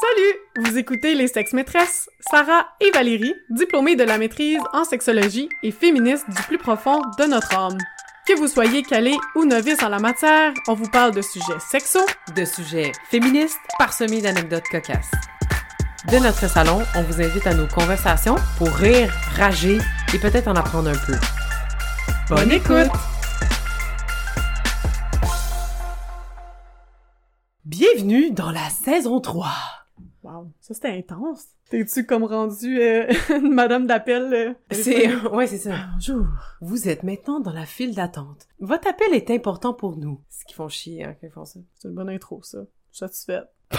Salut! 0.00 0.68
Vous 0.68 0.78
écoutez 0.78 1.16
Les 1.16 1.26
Sexes 1.26 1.54
Maîtresses, 1.54 2.08
Sarah 2.30 2.68
et 2.80 2.92
Valérie, 2.92 3.34
diplômées 3.50 3.96
de 3.96 4.04
la 4.04 4.16
maîtrise 4.16 4.60
en 4.72 4.84
sexologie 4.84 5.48
et 5.64 5.72
féministes 5.72 6.28
du 6.28 6.40
plus 6.42 6.58
profond 6.58 7.00
de 7.18 7.24
notre 7.24 7.52
âme. 7.56 7.78
Que 8.24 8.38
vous 8.38 8.46
soyez 8.46 8.84
calé 8.84 9.16
ou 9.34 9.44
novice 9.44 9.82
en 9.82 9.88
la 9.88 9.98
matière, 9.98 10.52
on 10.68 10.74
vous 10.74 10.88
parle 10.88 11.14
de 11.14 11.20
sujets 11.20 11.58
sexos, 11.58 12.06
de 12.36 12.44
sujets 12.44 12.92
féministes 13.10 13.58
parsemés 13.76 14.20
d'anecdotes 14.20 14.68
cocasses. 14.70 15.10
De 16.12 16.18
notre 16.18 16.48
salon, 16.48 16.80
on 16.94 17.02
vous 17.02 17.20
invite 17.20 17.48
à 17.48 17.54
nos 17.54 17.66
conversations 17.66 18.36
pour 18.56 18.68
rire, 18.68 19.12
rager 19.36 19.78
et 20.14 20.18
peut-être 20.18 20.46
en 20.46 20.54
apprendre 20.54 20.90
un 20.90 21.06
peu. 21.06 21.16
Bonne 22.28 22.52
écoute! 22.52 22.92
Bienvenue 27.64 28.30
dans 28.30 28.52
la 28.52 28.70
saison 28.70 29.20
3! 29.20 29.77
Wow, 30.30 30.52
ça 30.60 30.74
c'était 30.74 30.88
intense. 30.90 31.46
T'es-tu 31.70 32.04
comme 32.04 32.24
rendu 32.24 32.78
euh, 32.82 33.06
une 33.30 33.54
madame 33.54 33.86
d'appel? 33.86 34.34
euh, 34.34 34.52
C'est... 34.70 35.14
Ouais, 35.32 35.46
c'est 35.46 35.56
ça. 35.56 35.74
Bonjour. 35.94 36.26
Vous 36.60 36.86
êtes 36.86 37.02
maintenant 37.02 37.40
dans 37.40 37.52
la 37.52 37.64
file 37.64 37.94
d'attente. 37.94 38.46
Votre 38.60 38.88
appel 38.88 39.14
est 39.14 39.30
important 39.30 39.72
pour 39.72 39.96
nous. 39.96 40.20
Ce 40.28 40.44
qui 40.44 40.52
font 40.52 40.68
chier, 40.68 41.02
hein, 41.04 41.16
quand 41.18 41.26
ils 41.26 41.32
font 41.32 41.46
ça. 41.46 41.60
C'est 41.76 41.88
une 41.88 41.94
bonne 41.94 42.10
intro, 42.10 42.42
ça. 42.42 42.58
Satisfaite. 42.92 43.48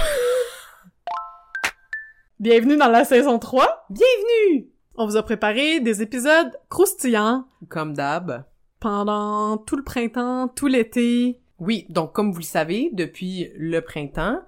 Bienvenue 2.40 2.78
dans 2.78 2.88
la 2.88 3.06
saison 3.06 3.38
3. 3.38 3.86
Bienvenue! 3.92 4.70
On 4.96 5.06
vous 5.06 5.18
a 5.18 5.24
préparé 5.24 5.80
des 5.82 6.02
épisodes 6.02 6.52
croustillants 6.70 7.46
Comme 7.70 7.94
d'hab. 7.94 8.46
pendant 8.80 9.58
tout 9.58 9.76
le 9.76 9.84
printemps, 9.84 10.48
tout 10.48 10.68
l'été. 10.68 11.42
Oui, 11.60 11.86
donc 11.90 12.14
comme 12.14 12.32
vous 12.32 12.40
le 12.40 12.44
savez, 12.44 12.90
depuis 12.94 13.52
le 13.56 13.82
printemps, 13.82 14.42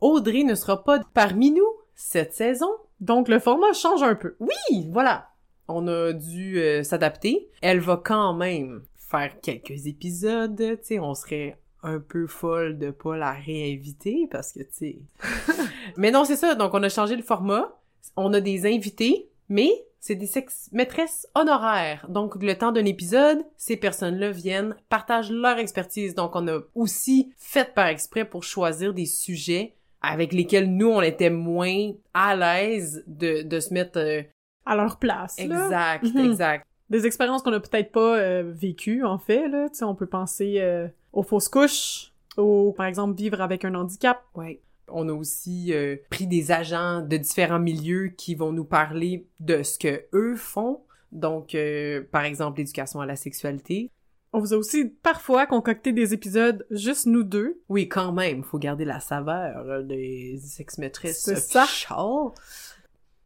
Audrey 0.00 0.44
ne 0.44 0.54
sera 0.54 0.84
pas 0.84 1.00
parmi 1.14 1.50
nous 1.50 1.68
cette 1.94 2.34
saison. 2.34 2.70
Donc 3.00 3.28
le 3.28 3.38
format 3.38 3.72
change 3.72 4.02
un 4.02 4.14
peu. 4.14 4.36
Oui, 4.40 4.88
voilà. 4.90 5.30
On 5.68 5.86
a 5.88 6.12
dû 6.12 6.58
euh, 6.58 6.82
s'adapter. 6.82 7.50
Elle 7.60 7.80
va 7.80 8.00
quand 8.02 8.34
même 8.34 8.82
faire 8.96 9.40
quelques 9.40 9.86
épisodes, 9.86 10.56
tu 10.56 10.78
sais, 10.82 10.98
on 10.98 11.14
serait 11.14 11.58
un 11.82 12.00
peu 12.00 12.26
folle 12.26 12.78
de 12.78 12.90
pas 12.90 13.16
la 13.16 13.32
réinviter 13.32 14.28
parce 14.30 14.52
que 14.52 14.60
tu 14.60 14.72
sais. 14.72 14.98
mais 15.96 16.10
non, 16.10 16.24
c'est 16.24 16.36
ça. 16.36 16.54
Donc 16.54 16.74
on 16.74 16.82
a 16.82 16.88
changé 16.88 17.16
le 17.16 17.22
format. 17.22 17.80
On 18.16 18.32
a 18.32 18.40
des 18.40 18.66
invités, 18.66 19.30
mais 19.48 19.70
c'est 20.00 20.14
des 20.14 20.26
sex 20.26 20.68
maîtresses 20.72 21.26
honoraires. 21.34 22.06
Donc 22.08 22.40
le 22.42 22.56
temps 22.56 22.72
d'un 22.72 22.84
épisode, 22.84 23.44
ces 23.56 23.76
personnes-là 23.76 24.30
viennent, 24.30 24.76
partagent 24.88 25.30
leur 25.30 25.58
expertise. 25.58 26.14
Donc 26.14 26.34
on 26.34 26.48
a 26.48 26.60
aussi 26.74 27.32
fait 27.36 27.74
par 27.74 27.86
exprès 27.86 28.24
pour 28.24 28.44
choisir 28.44 28.94
des 28.94 29.06
sujets 29.06 29.77
avec 30.02 30.32
lesquels 30.32 30.70
nous 30.74 30.88
on 30.88 31.02
était 31.02 31.30
moins 31.30 31.92
à 32.14 32.36
l'aise 32.36 33.02
de, 33.06 33.42
de 33.42 33.60
se 33.60 33.72
mettre 33.74 33.98
euh, 33.98 34.22
À 34.66 34.76
leur 34.76 34.98
place. 34.98 35.38
exact 35.38 36.04
Mhm. 36.04 36.24
exact 36.30 36.66
Des 36.90 37.04
expériences 37.06 37.42
qu'on 37.42 37.52
a 37.52 37.60
peut-être 37.60 37.92
pas 37.92 38.16
euh, 38.18 38.42
vécues, 38.54 39.04
en 39.04 39.18
fait. 39.18 39.48
Là. 39.48 39.68
Tu 39.68 39.78
sais, 39.78 39.84
on 39.84 39.94
peut 39.94 40.06
penser 40.06 40.56
euh, 40.58 40.88
aux 41.12 41.22
fausses 41.22 41.48
couches, 41.48 42.12
au, 42.36 42.72
par 42.76 42.86
exemple, 42.86 43.16
vivre 43.16 43.40
avec 43.40 43.64
un 43.64 43.74
handicap. 43.74 44.22
ouais 44.34 44.60
on 44.90 45.06
a 45.10 45.12
aussi 45.12 45.74
euh, 45.74 45.96
pris 46.08 46.26
des 46.26 46.50
agents 46.50 47.02
de 47.02 47.18
différents 47.18 47.58
milieux 47.58 48.08
qui 48.16 48.34
vont 48.34 48.52
nous 48.52 48.64
parler 48.64 49.26
de 49.38 49.62
ce 49.62 49.78
que 49.78 50.04
eux 50.14 50.34
font 50.34 50.80
donc 51.12 51.54
par 52.10 52.24
exemple 52.24 52.58
l'éducation 52.58 53.00
à 53.02 53.06
la 53.06 53.14
sexualité 53.16 53.90
On 54.32 54.40
vous 54.40 54.52
a 54.52 54.56
aussi 54.56 54.84
parfois 55.02 55.46
concocté 55.46 55.92
des 55.92 56.12
épisodes 56.12 56.66
juste 56.70 57.06
nous 57.06 57.22
deux. 57.22 57.60
oui 57.68 57.88
quand 57.88 58.12
même 58.12 58.44
faut 58.44 58.58
garder 58.58 58.84
la 58.84 59.00
saveur 59.00 59.56
euh, 59.68 59.82
des 59.82 60.38
sex-maîtresses 60.44 61.22
C'est 61.22 61.36
ça. 61.36 61.64
official. 61.64 61.96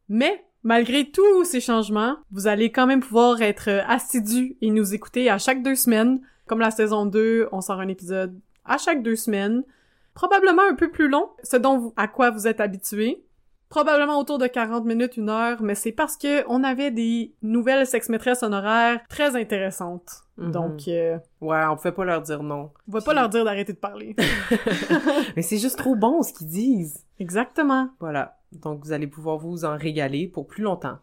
Mais, 0.08 0.44
malgré 0.62 1.10
tous 1.10 1.44
ces 1.44 1.60
changements, 1.60 2.16
vous 2.30 2.46
allez 2.46 2.70
quand 2.70 2.86
même 2.86 3.00
pouvoir 3.00 3.42
être 3.42 3.68
euh, 3.68 3.82
assidus 3.88 4.56
et 4.60 4.70
nous 4.70 4.94
écouter 4.94 5.28
à 5.30 5.38
chaque 5.38 5.62
deux 5.62 5.74
semaines. 5.74 6.20
Comme 6.46 6.60
la 6.60 6.70
saison 6.70 7.06
2, 7.06 7.48
on 7.52 7.60
sort 7.60 7.80
un 7.80 7.88
épisode 7.88 8.38
à 8.64 8.78
chaque 8.78 9.02
deux 9.02 9.16
semaines. 9.16 9.64
Probablement 10.14 10.62
un 10.70 10.74
peu 10.74 10.90
plus 10.90 11.08
long, 11.08 11.30
ce 11.42 11.56
dont 11.56 11.78
vous, 11.78 11.94
à 11.96 12.06
quoi 12.06 12.30
vous 12.30 12.46
êtes 12.46 12.60
habitués. 12.60 13.24
Probablement 13.72 14.18
autour 14.18 14.36
de 14.36 14.46
40 14.46 14.84
minutes, 14.84 15.16
une 15.16 15.30
heure, 15.30 15.62
mais 15.62 15.74
c'est 15.74 15.92
parce 15.92 16.18
que 16.18 16.46
on 16.46 16.62
avait 16.62 16.90
des 16.90 17.32
nouvelles 17.40 17.86
sex-maîtresses 17.86 18.42
honoraires 18.42 19.00
très 19.08 19.34
intéressantes. 19.34 20.10
Mhm. 20.36 20.50
Donc, 20.50 20.88
euh, 20.88 21.16
ouais 21.40 21.64
on 21.70 21.76
pouvait 21.76 21.92
pas 21.92 22.04
leur 22.04 22.20
dire 22.20 22.42
non 22.42 22.70
on 22.86 22.92
va 22.92 23.00
pas 23.00 23.14
leur 23.14 23.30
dire 23.30 23.46
d'arrêter 23.46 23.72
de 23.72 23.78
parler. 23.78 24.14
mais 25.36 25.40
c'est 25.40 25.56
juste 25.56 25.78
trop 25.78 25.96
bon 25.96 26.20
ce 26.22 26.34
qu'ils 26.34 26.48
disent 26.48 27.02
Exactement. 27.18 27.88
Voilà. 27.98 28.36
Donc, 28.52 28.84
vous 28.84 28.92
allez 28.92 29.06
pouvoir 29.06 29.38
vous 29.38 29.64
en 29.64 29.78
régaler 29.78 30.28
pour 30.28 30.46
plus 30.46 30.62
longtemps. 30.62 30.98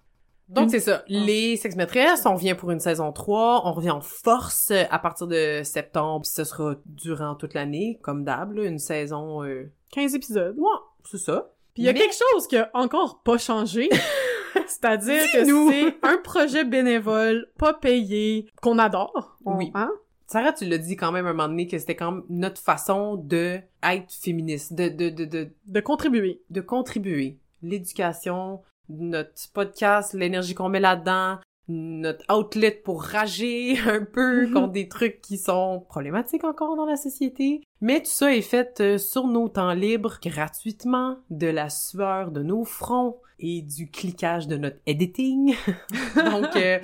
Donc, 0.48 0.66
Une- 0.66 0.70
c'est 0.70 0.80
ça. 0.80 1.04
Les 1.08 1.58
sex-maîtresses, 1.58 2.28
on 2.28 2.36
vient 2.36 2.54
pour 2.54 2.70
une 2.70 2.80
saison 2.80 3.12
3. 3.12 3.64
On 3.66 3.72
revient 3.72 3.90
en 3.90 4.02
force 4.02 4.70
euh, 4.70 4.84
à 4.92 5.00
partir 5.00 5.26
de 5.26 5.62
septembre. 5.64 6.22
Puis 6.22 6.32
ce 6.36 6.44
sera 6.44 6.76
durant 6.86 7.34
toute 7.34 7.56
l'année, 7.56 8.00
comme 8.04 8.24
d'hab, 8.24 8.52
là, 8.54 8.66
une 8.66 8.78
saison... 8.80 9.44
Euh... 9.44 9.72
15 9.92 10.14
épisodes. 10.14 10.56
Ouais, 10.58 10.68
c'est 11.04 11.18
ça. 11.18 11.50
Puis 11.74 11.84
il 11.84 11.86
y 11.86 11.90
a 11.90 11.94
Mais- 11.94 12.00
quelque 12.00 12.16
chose 12.34 12.48
qui 12.48 12.58
a 12.58 12.70
encore 12.74 13.22
pas 13.24 13.38
changé. 13.38 13.90
C'est-à-dire 14.68 15.24
que 15.32 15.46
c'est 15.46 15.96
un 16.04 16.18
projet 16.18 16.64
bénévole, 16.66 17.48
pas 17.58 17.74
payé, 17.74 18.48
qu'on 18.62 18.78
adore. 18.80 19.38
On- 19.46 19.58
Oui. 19.58 19.72
Hein? 19.74 19.92
Sarah, 20.28 20.54
tu 20.54 20.66
l'as 20.66 20.78
dit 20.78 20.96
quand 20.96 21.12
même 21.12 21.26
un 21.26 21.34
moment 21.34 21.48
donné 21.50 21.68
que 21.68 21.78
c'était 21.80 21.96
quand 21.96 22.12
même 22.12 22.24
notre 22.30 22.62
façon 22.62 23.16
de 23.16 23.60
être 23.84 24.12
féministe, 24.14 24.74
de, 24.74 24.90
de, 24.90 25.10
de, 25.10 25.26
de, 25.26 25.50
De 25.66 25.80
contribuer. 25.80 26.42
de 26.52 26.62
contribuer. 26.62 27.40
L'éducation, 27.64 28.62
notre 28.90 29.32
podcast, 29.54 30.14
l'énergie 30.14 30.54
qu'on 30.54 30.70
met 30.70 30.80
là-dedans, 30.80 31.40
notre 31.68 32.24
outlet 32.36 32.72
pour 32.72 33.04
rager 33.04 33.78
un 33.88 34.04
peu 34.06 34.46
Mhm. 34.48 34.54
contre 34.54 34.72
des 34.72 34.88
trucs 34.88 35.22
qui 35.22 35.38
sont 35.38 35.86
problématiques 35.90 36.44
encore 36.44 36.76
dans 36.76 36.86
la 36.86 36.96
société. 36.98 37.62
Mais 37.82 38.00
tout 38.02 38.10
ça 38.10 38.34
est 38.34 38.42
fait 38.42 38.82
euh, 38.82 38.98
sur 38.98 39.28
nos 39.28 39.48
temps 39.48 39.74
libres, 39.74 40.20
gratuitement, 40.22 41.18
de 41.30 41.48
la 41.48 41.70
sueur 41.70 42.32
de 42.32 42.44
nos 42.44 42.66
fronts 42.66 43.18
et 43.40 43.62
du 43.62 43.90
cliquage 43.90 44.48
de 44.48 44.58
notre 44.58 44.78
editing. 44.86 45.56
Donc, 46.16 46.56
euh, 46.56 46.80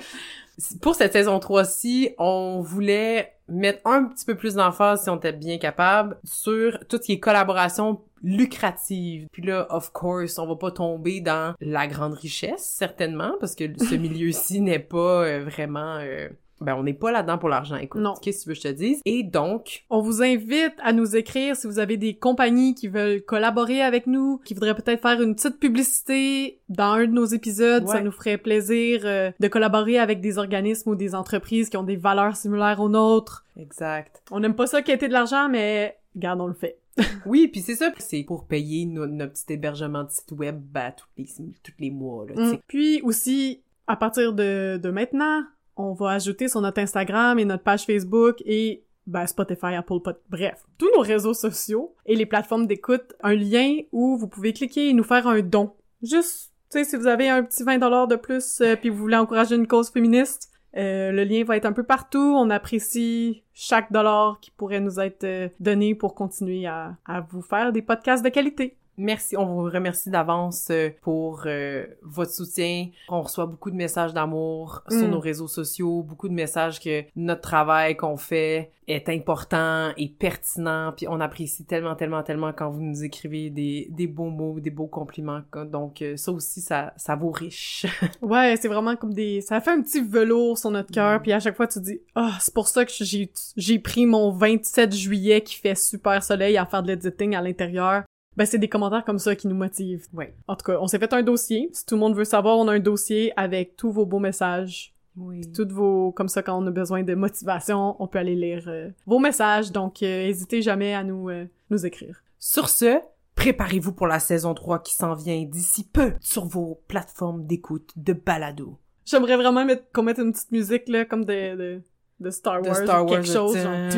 pour 0.80 0.94
cette 0.94 1.12
saison 1.12 1.38
3-ci, 1.38 2.10
on 2.18 2.60
voulait 2.60 3.34
mettre 3.48 3.80
un 3.84 4.04
petit 4.04 4.24
peu 4.24 4.36
plus 4.36 4.54
d'emphase, 4.54 5.04
si 5.04 5.10
on 5.10 5.16
était 5.16 5.32
bien 5.32 5.58
capable, 5.58 6.18
sur 6.24 6.78
tout 6.88 6.96
ce 6.96 7.02
qui 7.02 7.12
est 7.12 7.20
collaboration 7.20 8.00
lucrative. 8.22 9.28
Puis 9.30 9.42
là, 9.42 9.66
of 9.70 9.92
course, 9.92 10.38
on 10.38 10.46
va 10.46 10.56
pas 10.56 10.70
tomber 10.70 11.20
dans 11.20 11.54
la 11.60 11.86
grande 11.86 12.14
richesse, 12.14 12.64
certainement, 12.64 13.34
parce 13.38 13.54
que 13.54 13.64
ce 13.84 13.94
milieu-ci 13.96 14.60
n'est 14.60 14.78
pas 14.78 15.24
euh, 15.24 15.44
vraiment... 15.44 15.98
euh, 15.98 16.28
ben, 16.60 16.74
on 16.74 16.82
n'est 16.82 16.94
pas 16.94 17.12
là-dedans 17.12 17.38
pour 17.38 17.48
l'argent, 17.48 17.76
écoute. 17.76 18.00
Non. 18.00 18.14
Qu'est-ce 18.22 18.38
que 18.38 18.42
tu 18.44 18.48
veux 18.50 18.54
que 18.54 18.60
je 18.60 18.68
te 18.68 18.72
dise? 18.72 19.00
Et 19.04 19.22
donc, 19.22 19.84
On 19.90 20.00
vous 20.00 20.22
invite 20.22 20.74
à 20.82 20.92
nous 20.92 21.14
écrire 21.16 21.54
si 21.56 21.66
vous 21.66 21.78
avez 21.78 21.96
des 21.96 22.14
compagnies 22.14 22.74
qui 22.74 22.88
veulent 22.88 23.22
collaborer 23.22 23.82
avec 23.82 24.06
nous, 24.06 24.38
qui 24.44 24.54
voudraient 24.54 24.74
peut-être 24.74 25.02
faire 25.02 25.20
une 25.20 25.34
petite 25.34 25.58
publicité 25.58 26.60
dans 26.68 26.92
un 26.92 27.06
de 27.06 27.12
nos 27.12 27.24
épisodes. 27.26 27.86
Ça 27.88 28.00
nous 28.00 28.10
ferait 28.10 28.38
plaisir 28.38 29.02
euh, 29.04 29.30
de 29.38 29.48
collaborer 29.48 29.98
avec 29.98 30.20
des 30.20 30.38
organismes 30.38 30.90
ou 30.90 30.94
des 30.94 31.14
entreprises 31.14 31.68
qui 31.68 31.76
ont 31.76 31.82
des 31.82 31.96
valeurs 31.96 32.36
similaires 32.36 32.80
aux 32.80 32.88
nôtres. 32.88 33.44
exact. 33.58 34.22
On 34.30 34.40
n'aime 34.40 34.54
pas 34.54 34.66
ça 34.66 34.82
quêter 34.82 35.08
de 35.08 35.12
l'argent, 35.12 35.48
mais 35.48 35.96
regarde, 36.14 36.40
on 36.40 36.46
le 36.46 36.54
fait. 36.54 36.78
Oui, 37.26 37.48
puis 37.48 37.60
c'est 37.60 37.74
ça, 37.74 37.90
c'est 37.98 38.22
pour 38.22 38.46
payer 38.46 38.86
no- 38.86 39.06
notre 39.06 39.32
petit 39.34 39.52
hébergement 39.52 40.04
de 40.04 40.10
site 40.10 40.32
web 40.32 40.60
à 40.74 40.92
tous 40.92 41.06
les, 41.18 41.26
tous 41.62 41.72
les 41.78 41.90
mois, 41.90 42.24
là. 42.26 42.34
Mm. 42.52 42.58
Puis 42.68 43.02
aussi, 43.02 43.60
à 43.86 43.96
partir 43.96 44.32
de, 44.32 44.80
de 44.82 44.90
maintenant, 44.90 45.42
on 45.76 45.92
va 45.92 46.10
ajouter 46.10 46.48
sur 46.48 46.60
notre 46.60 46.80
Instagram 46.80 47.38
et 47.38 47.44
notre 47.44 47.62
page 47.62 47.84
Facebook 47.84 48.42
et 48.44 48.84
ben, 49.06 49.26
Spotify, 49.26 49.74
Apple 49.74 50.00
Pod, 50.02 50.16
bref, 50.28 50.64
tous 50.78 50.90
nos 50.96 51.02
réseaux 51.02 51.34
sociaux 51.34 51.94
et 52.06 52.16
les 52.16 52.26
plateformes 52.26 52.66
d'écoute, 52.66 53.14
un 53.22 53.34
lien 53.34 53.78
où 53.92 54.16
vous 54.16 54.26
pouvez 54.26 54.52
cliquer 54.52 54.88
et 54.88 54.92
nous 54.92 55.04
faire 55.04 55.26
un 55.28 55.40
don. 55.40 55.72
Juste, 56.02 56.52
tu 56.70 56.78
sais, 56.78 56.84
si 56.84 56.96
vous 56.96 57.06
avez 57.06 57.28
un 57.28 57.42
petit 57.42 57.62
20$ 57.62 58.08
de 58.08 58.16
plus 58.16 58.60
euh, 58.60 58.74
puis 58.76 58.88
vous 58.88 58.98
voulez 58.98 59.16
encourager 59.16 59.54
une 59.54 59.68
cause 59.68 59.90
féministe, 59.90 60.50
euh, 60.76 61.10
le 61.12 61.24
lien 61.24 61.44
va 61.44 61.56
être 61.56 61.66
un 61.66 61.72
peu 61.72 61.84
partout. 61.84 62.34
On 62.36 62.50
apprécie 62.50 63.44
chaque 63.54 63.92
dollar 63.92 64.40
qui 64.40 64.50
pourrait 64.50 64.80
nous 64.80 65.00
être 65.00 65.24
euh, 65.24 65.48
donné 65.60 65.94
pour 65.94 66.14
continuer 66.14 66.66
à, 66.66 66.96
à 67.06 67.20
vous 67.20 67.42
faire 67.42 67.72
des 67.72 67.82
podcasts 67.82 68.24
de 68.24 68.28
qualité. 68.28 68.76
Merci, 68.98 69.36
on 69.36 69.44
vous 69.46 69.64
remercie 69.64 70.10
d'avance 70.10 70.68
euh, 70.70 70.90
pour 71.02 71.42
euh, 71.46 71.84
votre 72.02 72.30
soutien. 72.32 72.88
On 73.08 73.22
reçoit 73.22 73.46
beaucoup 73.46 73.70
de 73.70 73.76
messages 73.76 74.14
d'amour 74.14 74.82
sur 74.88 75.06
Mm. 75.06 75.10
nos 75.10 75.20
réseaux 75.20 75.48
sociaux, 75.48 76.02
beaucoup 76.02 76.28
de 76.28 76.34
messages 76.34 76.80
que 76.80 77.04
notre 77.14 77.42
travail 77.42 77.96
qu'on 77.96 78.16
fait 78.16 78.70
est 78.88 79.08
important 79.08 79.90
et 79.96 80.08
pertinent, 80.08 80.92
puis 80.96 81.08
on 81.08 81.18
apprécie 81.20 81.64
tellement, 81.64 81.96
tellement, 81.96 82.22
tellement 82.22 82.52
quand 82.52 82.70
vous 82.70 82.80
nous 82.82 83.02
écrivez 83.02 83.50
des, 83.50 83.88
des 83.90 84.06
beaux 84.06 84.30
mots, 84.30 84.60
des 84.60 84.70
beaux 84.70 84.86
compliments. 84.86 85.40
Donc 85.72 86.02
euh, 86.02 86.16
ça 86.16 86.30
aussi, 86.32 86.60
ça, 86.60 86.92
ça 86.96 87.16
vaut 87.16 87.30
riche. 87.32 87.84
Ouais, 88.22 88.56
c'est 88.56 88.68
vraiment 88.68 88.96
comme 88.96 89.12
des... 89.12 89.40
Ça 89.40 89.60
fait 89.60 89.70
un 89.72 89.82
petit 89.82 90.00
velours 90.00 90.56
sur 90.58 90.70
notre 90.70 90.92
cœur, 90.92 91.18
Mm. 91.18 91.22
puis 91.22 91.32
à 91.32 91.40
chaque 91.40 91.56
fois, 91.56 91.66
tu 91.66 91.80
dis 91.80 92.00
«Ah, 92.14 92.32
c'est 92.40 92.54
pour 92.54 92.68
ça 92.68 92.84
que 92.84 92.92
j'ai 92.92 93.30
j'ai 93.56 93.78
pris 93.78 94.06
mon 94.06 94.30
27 94.30 94.94
juillet 94.94 95.40
qui 95.42 95.56
fait 95.56 95.74
super 95.74 96.22
soleil 96.22 96.56
à 96.56 96.64
faire 96.66 96.82
de 96.82 96.88
l'editing 96.88 97.34
à 97.34 97.42
l'intérieur. 97.42 98.04
Ben, 98.36 98.44
c'est 98.44 98.58
des 98.58 98.68
commentaires 98.68 99.04
comme 99.04 99.18
ça 99.18 99.34
qui 99.34 99.48
nous 99.48 99.54
motivent. 99.56 100.06
Oui. 100.12 100.26
En 100.46 100.56
tout 100.56 100.64
cas, 100.64 100.78
on 100.80 100.86
s'est 100.86 100.98
fait 100.98 101.12
un 101.12 101.22
dossier. 101.22 101.70
Si 101.72 101.86
tout 101.86 101.94
le 101.94 102.00
monde 102.00 102.14
veut 102.14 102.24
savoir, 102.24 102.58
on 102.58 102.68
a 102.68 102.72
un 102.74 102.80
dossier 102.80 103.32
avec 103.36 103.76
tous 103.76 103.90
vos 103.90 104.04
beaux 104.04 104.18
messages. 104.18 104.94
Oui. 105.16 105.50
Toutes 105.52 105.72
vos... 105.72 106.12
Comme 106.12 106.28
ça, 106.28 106.42
quand 106.42 106.62
on 106.62 106.66
a 106.66 106.70
besoin 106.70 107.02
de 107.02 107.14
motivation, 107.14 107.96
on 107.98 108.06
peut 108.06 108.18
aller 108.18 108.34
lire 108.34 108.64
euh, 108.68 108.90
vos 109.06 109.18
messages. 109.18 109.72
Donc, 109.72 110.02
euh, 110.02 110.26
hésitez 110.26 110.60
jamais 110.60 110.94
à 110.94 111.02
nous, 111.02 111.30
euh, 111.30 111.46
nous 111.70 111.86
écrire. 111.86 112.22
Sur 112.38 112.68
ce, 112.68 113.00
préparez-vous 113.34 113.92
pour 113.92 114.06
la 114.06 114.18
saison 114.18 114.52
3 114.52 114.80
qui 114.80 114.94
s'en 114.94 115.14
vient 115.14 115.42
d'ici 115.44 115.88
peu 115.88 116.12
sur 116.20 116.44
vos 116.44 116.82
plateformes 116.88 117.46
d'écoute 117.46 117.92
de 117.96 118.12
balado. 118.12 118.78
J'aimerais 119.06 119.36
vraiment 119.36 119.64
mettre, 119.64 119.84
qu'on 119.94 120.02
mette 120.02 120.18
une 120.18 120.32
petite 120.32 120.52
musique, 120.52 120.88
là, 120.88 121.06
comme 121.06 121.24
de, 121.24 121.56
de, 121.56 121.82
de 122.20 122.30
Star 122.30 122.60
De 122.60 122.68
Wars 122.68 122.76
Star 122.76 123.04
ou 123.04 123.08
Wars. 123.08 123.22
quelque 123.22 123.32
chose. 123.32 123.56
genre. 123.56 123.90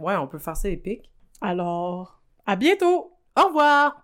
Ouais, 0.00 0.16
on 0.16 0.28
peut 0.28 0.38
faire 0.38 0.56
ça 0.56 0.68
épique. 0.68 1.10
Alors, 1.40 2.20
à 2.46 2.56
bientôt! 2.56 3.12
Au 3.36 3.46
revoir! 3.48 4.02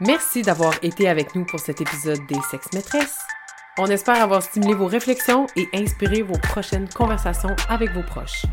Merci 0.00 0.42
d'avoir 0.42 0.74
été 0.82 1.08
avec 1.08 1.34
nous 1.34 1.44
pour 1.46 1.58
cet 1.58 1.80
épisode 1.80 2.20
des 2.28 2.40
Sex 2.50 2.72
Maîtresses. 2.74 3.18
On 3.78 3.86
espère 3.86 4.22
avoir 4.22 4.42
stimulé 4.42 4.74
vos 4.74 4.86
réflexions 4.86 5.46
et 5.56 5.68
inspiré 5.74 6.22
vos 6.22 6.38
prochaines 6.38 6.88
conversations 6.88 7.54
avec 7.68 7.90
vos 7.92 8.02
proches. 8.02 8.44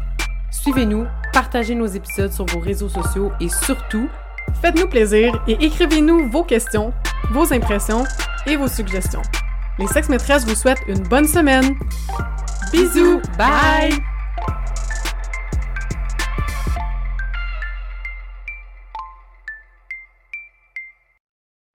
Suivez-nous, 0.51 1.05
partagez 1.33 1.75
nos 1.75 1.87
épisodes 1.87 2.31
sur 2.31 2.45
vos 2.45 2.59
réseaux 2.59 2.89
sociaux 2.89 3.31
et 3.39 3.49
surtout, 3.49 4.09
Faites-nous 4.61 4.87
plaisir 4.87 5.43
et 5.47 5.53
écrivez-nous 5.63 6.29
vos 6.29 6.43
questions, 6.43 6.93
vos 7.31 7.51
impressions 7.53 8.03
et 8.45 8.55
vos 8.55 8.67
suggestions. 8.67 9.21
Les 9.79 9.87
sex 9.87 10.09
maîtresses 10.09 10.45
vous 10.45 10.55
souhaitent 10.55 10.83
une 10.87 11.03
bonne 11.03 11.27
semaine. 11.27 11.75
Bisous! 12.73 13.21
bye! 13.37 14.12